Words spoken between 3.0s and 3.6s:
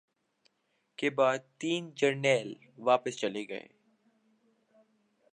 چلے